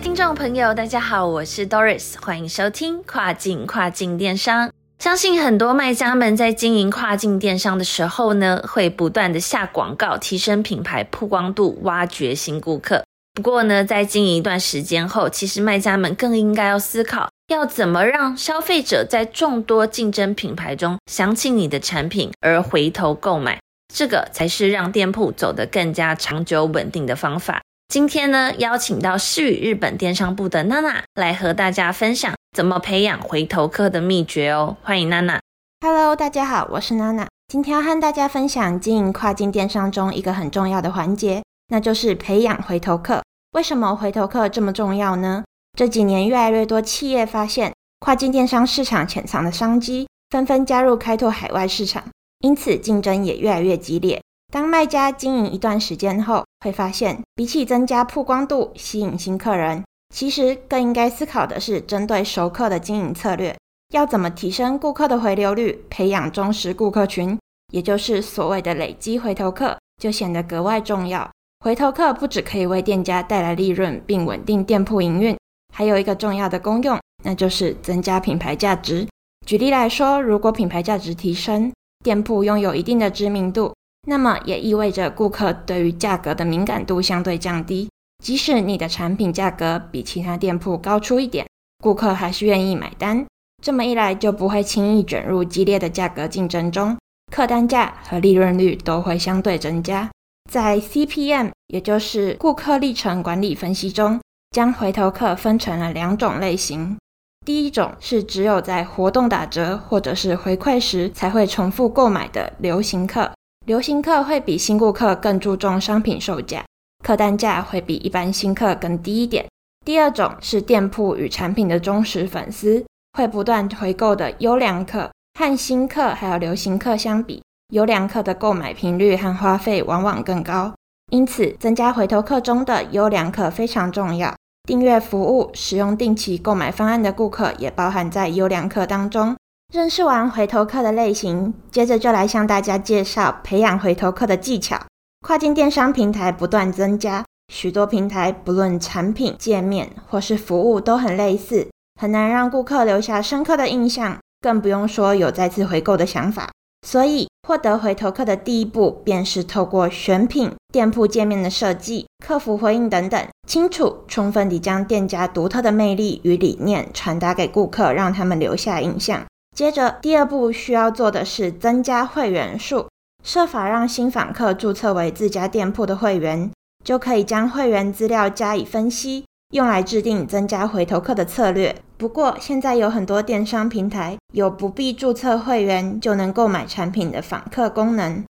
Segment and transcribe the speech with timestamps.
[0.00, 4.70] 听众朋友，大家好，我是 Doris，欢迎收听跨境跨境电商。
[5.00, 13.02] 相信很多卖家们在经营跨境电商的时候呢，会不断的下广告，提升品牌曝光度，挖掘新顾客。
[13.34, 23.60] 不过呢，在经营一段时间后，其实卖家们更应该要思考，要怎么让消费者在众多竞争品牌中想起你的产品而回头购买，
[23.92, 27.60] 这个才是让店铺走得更加长久稳定的方法。
[27.88, 34.76] 今天呢，邀请到世宇日本电商部的娜娜来和大家分享怎么培养回头客的秘诀哦。
[34.82, 35.40] 欢迎娜娜。
[35.80, 37.26] Hello，大家好，我是娜娜。
[37.50, 43.22] 今天要和大家分享经营跨境电商中一个很重要的环节，那就是培养回头客。
[43.52, 45.44] 为什么回头客这么重要呢？
[45.78, 52.04] 这几年越来越多企业发现跨境电商市场潜藏的商机，纷纷加入开拓海外市场，
[52.40, 54.20] 因此竞争也越来越激烈。
[54.50, 63.54] 当卖家经营一段时间后，会发现，比起增加曝光度、吸引新客人，其实更应该思考的是针对熟客的经营策略，
[63.92, 67.38] 要怎么提升顾客的回流率，培养忠实顾客群，
[67.72, 71.30] 也就是所谓的累积回头客，就显得格外重要。
[71.62, 75.36] 回头客不只可以为店家带来利润，并稳定店铺营运，
[75.74, 79.06] 还有一个重要的功用，那就是增加品牌价值。
[79.46, 81.70] 举例来说，如果品牌价值提升，
[82.02, 83.74] 店铺拥有一定的知名度。
[84.08, 87.90] 那么也意味着顾客对于价格的敏感度相对降低，
[88.24, 91.46] 即使你的产品价格比其他店铺高出一点，
[91.84, 93.26] 顾客还是愿意买单。
[93.62, 96.96] 这么一来，就不会轻易卷入激烈的价格竞争中，
[97.30, 100.08] 客单价和利润率都会相对增加。
[100.50, 104.18] 在 CPM，也就是顾客历程管理分析中，
[104.52, 106.96] 将回头客分成了两种类型。
[107.44, 113.30] 第一种是只有在活动打折或者是回馈时才会重复购买的流行客。
[113.68, 116.64] 流行客会比新顾客更注重商品售价，
[117.04, 119.44] 客单价会比一般新客更低一点。
[119.84, 127.42] 第二种是店铺与产品的忠实粉丝，会不断回购的优良客，和新客还有流行客相比，
[127.74, 130.72] 优良客的购买频率和花费往往更高。
[131.12, 134.34] 因此，增加回头客中的优良客非常重要。
[134.66, 139.36] 订阅服务、使用定期购买方案的顾客也包含在优良客当中。
[139.70, 144.80] 认识完回头客的类型，接着就来向大家介绍培养回头客的技巧。
[145.20, 151.68] 跨境电商平台不断增加，许多平台不论产品界面或是服务都很类似，
[152.00, 156.50] 很难让顾客留下深刻的印象，更不用说有再次回购的想法。
[156.86, 169.22] 所以，获得回头客的第一步，便是透过选品、店铺界面的设计、客服回应等等，清楚、充分地将店家独特的魅力与理念传达给顾客，让他们留下印象。
[169.58, 172.86] 接着，第二步需要做的是增加会员数，
[173.24, 176.48] 设法让新访客注册为自家店铺的会员，
[176.84, 181.74] 就可以将会员资料加以分析，用来制定增加回头客的策略。
[181.96, 188.22] 不过，现在有很多电商平台有不必注册会员就能购买产品的访客功能。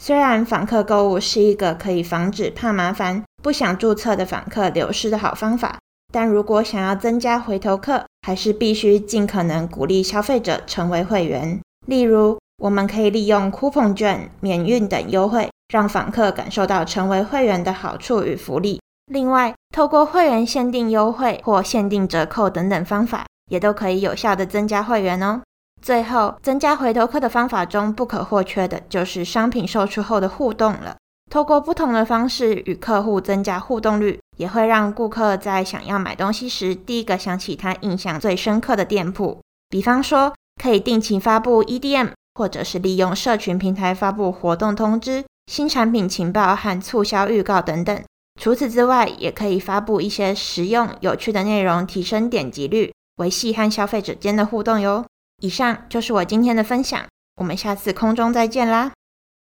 [0.00, 5.78] 虽然访客购物是一个可以防止怕麻烦、不想注册的访客流失的好方法。
[6.12, 11.60] 但如果想要增加回头客，还是必须尽可能鼓励消费者成为会员。
[11.86, 18.80] 例如，我们可以利用 coupon 券、免运等优惠，让访客感受到成为会员的好处与福利。
[19.12, 25.42] 另外，透过会员限定优惠或限定折扣等等方法，也都可以有效的增加会员哦。
[25.80, 30.96] 最后，增加回头客的方法中不可或缺的就是商品售出后的互动了。
[31.36, 39.38] 透过不同的方式与客户增加互动率，也会让顾客在想要买东西时，第一个想起他印象最深刻的店铺。
[39.68, 40.32] 比方说，
[40.62, 48.02] 可以定期发布 EDM，或者是利用社群平台发布活动通知、新产品情报和促销预告等等。
[48.40, 55.04] 除此之外，也可以发布一些实用有趣的内容，提升点击率，维系和消费者间的互动哟。
[55.42, 56.98] 以上就是我今天的分享，
[57.38, 58.92] 我们下次空中再见啦！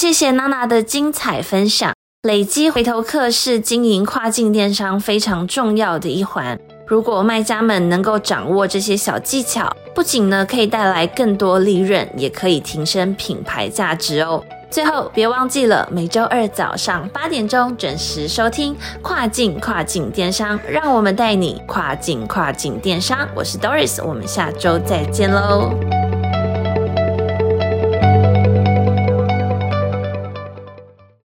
[0.00, 1.92] 谢谢娜娜的精彩分享。
[2.22, 6.58] 累积回头客是经营跨境电商非常重要的一环。
[6.86, 14.42] 如果卖家们能够掌握这些小技巧，不仅呢可以带来更多利润，也可以提升品牌价值哦。
[14.70, 23.28] 最后，别忘记了每周二早上八点钟准时收听《跨境跨境电商》，让我们带你跨境跨境电商。
[23.34, 26.01] 我是 Doris，我们下周再见喽。